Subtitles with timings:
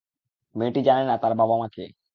[0.55, 1.83] মেয়েটি জানে না, তার বাবা-মা কে।